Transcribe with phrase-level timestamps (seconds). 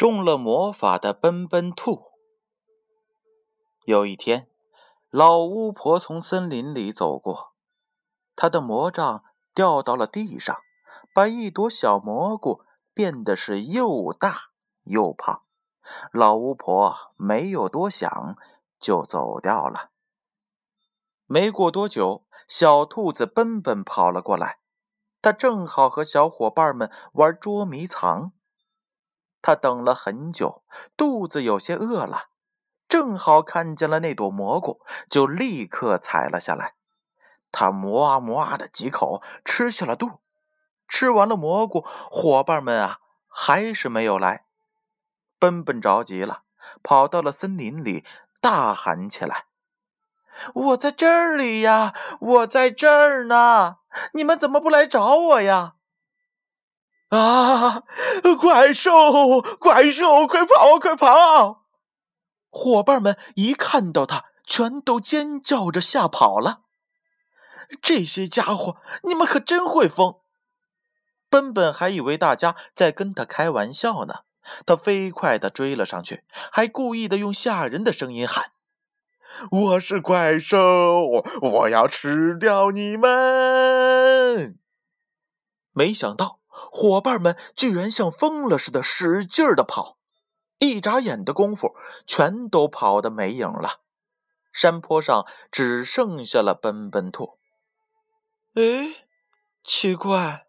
[0.00, 2.12] 中了魔法的奔奔兔。
[3.84, 4.48] 有一天，
[5.10, 7.52] 老巫婆从森林里走过，
[8.34, 9.22] 她的魔杖
[9.54, 10.56] 掉到了地上，
[11.12, 12.62] 把一朵小蘑菇
[12.94, 14.52] 变得是又大
[14.84, 15.42] 又胖。
[16.14, 18.38] 老巫婆没有多想，
[18.78, 19.90] 就走掉了。
[21.26, 24.60] 没过多久，小兔子奔奔跑了过来，
[25.20, 28.32] 它正好和小伙伴们玩捉迷藏。
[29.42, 30.62] 他等了很久，
[30.96, 32.28] 肚子有些饿了，
[32.88, 36.74] 正好看见了那朵蘑菇，就立刻采了下来。
[37.52, 40.20] 他磨啊磨啊的几口吃下了肚。
[40.86, 44.44] 吃完了蘑菇，伙伴们啊还是没有来。
[45.38, 46.42] 奔奔着急了，
[46.82, 48.04] 跑到了森林里，
[48.40, 49.44] 大喊起来
[50.52, 53.78] ：“我在这里呀，我在这儿呢！
[54.14, 55.74] 你们怎么不来找我呀？”
[57.10, 57.82] 啊！
[58.40, 61.64] 怪兽，怪兽，快跑，快跑！
[62.50, 66.62] 伙伴们一看到他，全都尖叫着吓跑了。
[67.80, 70.16] 这些家伙，你们可真会疯！
[71.28, 74.20] 奔奔还以为大家在跟他开玩笑呢，
[74.66, 78.50] 他飞快地追了上去，还故意的用吓人的声音喊
[79.50, 84.58] ：“我是怪兽，我要吃掉你们！”
[85.72, 86.39] 没想到。
[86.72, 89.98] 伙伴们居然像疯了似的使劲的跑，
[90.58, 91.74] 一眨眼的功夫，
[92.06, 93.80] 全都跑得没影了。
[94.52, 97.38] 山坡上只剩下了奔奔兔。
[98.54, 99.06] 哎，
[99.64, 100.46] 奇怪，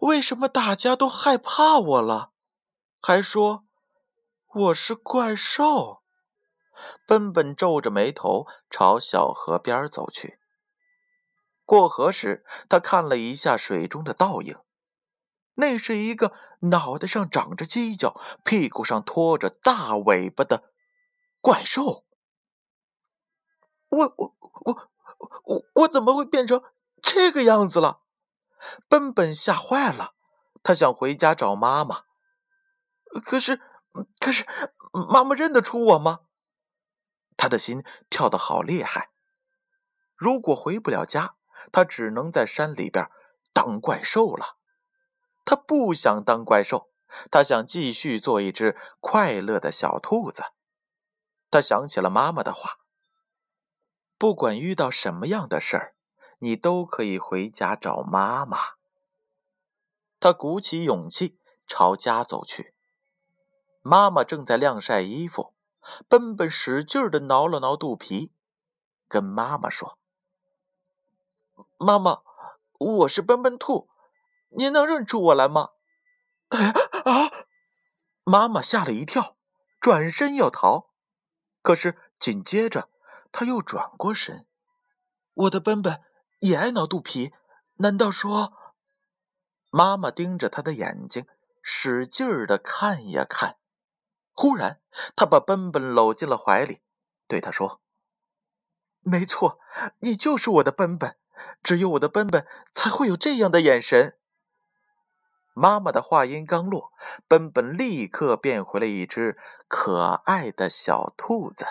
[0.00, 2.32] 为什么大家都害怕我了？
[3.00, 3.64] 还说
[4.54, 6.02] 我是怪兽？
[7.06, 10.38] 奔奔皱着眉头朝小河边走去。
[11.64, 14.56] 过河时，他看了一下水中的倒影。
[15.60, 20.72] 那是一个脑袋上长着犄角、屁股上拖着大尾巴的
[21.40, 22.04] 怪兽。
[23.88, 24.90] 我我我
[25.42, 26.62] 我我怎么会变成
[27.02, 28.02] 这个样子了？
[28.88, 30.14] 奔奔吓坏了，
[30.62, 32.04] 他想回家找妈妈。
[33.24, 33.60] 可是
[34.20, 34.46] 可是，
[34.92, 36.20] 妈妈认得出我吗？
[37.36, 39.10] 他的心跳得好厉害。
[40.14, 41.34] 如果回不了家，
[41.72, 43.10] 他只能在山里边
[43.52, 44.57] 当怪兽了。
[45.48, 46.90] 他不想当怪兽，
[47.30, 50.42] 他想继续做一只快乐的小兔子。
[51.50, 52.80] 他想起了妈妈的话
[54.18, 55.94] ：“不管遇到什么样的事儿，
[56.40, 58.58] 你都可以回家找妈妈。”
[60.20, 62.74] 他鼓起勇气朝家走去。
[63.80, 65.54] 妈妈正在晾晒衣服，
[66.08, 68.30] 奔奔使劲的挠了挠肚皮，
[69.08, 69.96] 跟妈妈说
[71.80, 72.20] ：“妈妈，
[72.78, 73.88] 我是奔奔兔。”
[74.50, 75.70] 您能认出我来吗？
[76.48, 77.32] 啊！
[78.24, 79.36] 妈妈吓了一跳，
[79.80, 80.90] 转身要逃，
[81.62, 82.88] 可是紧接着
[83.32, 84.46] 她又转过身。
[85.34, 86.02] 我的奔奔
[86.40, 87.32] 也爱挠肚皮，
[87.76, 88.52] 难道说？
[89.70, 91.26] 妈妈盯着他的眼睛，
[91.62, 93.56] 使劲的看呀看。
[94.32, 94.80] 忽然，
[95.14, 96.80] 他把奔奔搂进了怀里，
[97.26, 97.82] 对他说
[99.00, 99.60] ：“没错，
[100.00, 101.16] 你就是我的奔奔，
[101.62, 104.18] 只有我的奔奔才会有这样的眼神。”
[105.58, 106.92] 妈妈的话音刚落，
[107.26, 109.36] 奔奔立刻变回了一只
[109.66, 111.66] 可爱的小兔子。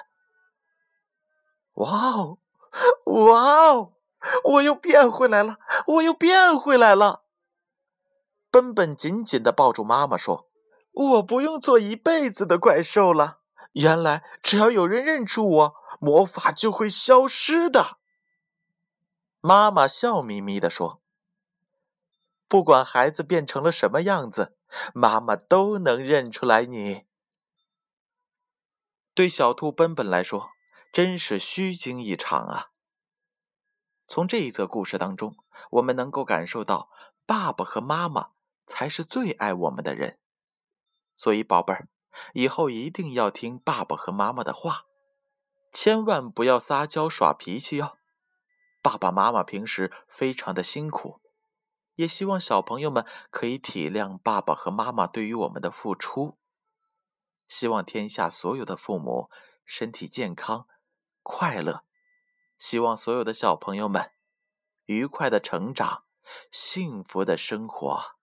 [1.76, 2.38] 哇哦，
[3.06, 3.94] 哇哦！
[4.44, 7.24] 我又变回来了，我又变回来了！
[8.52, 10.50] 奔奔紧紧的抱住妈妈，说
[10.92, 13.40] ：“我不用做一辈子的怪兽了。
[13.72, 17.98] 原来，只要有人认出我，魔法就会消失的。”
[19.40, 21.02] 妈妈笑眯眯的说。
[22.48, 24.58] 不管孩子变成了什么样子，
[24.94, 27.06] 妈妈都能认出来你。
[29.14, 30.52] 对小兔奔奔来说，
[30.94, 32.72] 真是虚惊一场啊！
[34.08, 35.36] 从这一则故事当中，
[35.72, 36.90] 我们能够感受到，
[37.26, 38.30] 爸爸和妈妈
[38.66, 40.20] 才是最爱我们的人。
[41.16, 41.90] 所以，宝贝儿，
[42.34, 44.86] 以后一定要听爸爸和妈妈的话，
[45.74, 47.98] 千万不要撒娇耍脾气哟。
[48.82, 51.20] 爸爸妈妈平时非常的辛苦。
[51.98, 56.38] 也希望小朋友们可以体谅爸爸和妈妈对于我们的付出。
[57.48, 59.30] 希望天下所有的父母
[59.66, 60.68] 身体健康、
[61.24, 61.84] 快乐。
[62.58, 64.12] 希望所有的小朋友们
[64.86, 66.06] 愉快的成长、
[66.52, 68.16] 幸福的生活。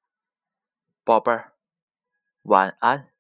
[1.05, 1.55] 宝贝儿，
[2.43, 3.14] 晚安。